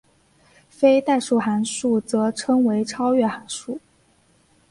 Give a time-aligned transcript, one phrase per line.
[0.67, 3.79] 非代数函数则称为超越函数。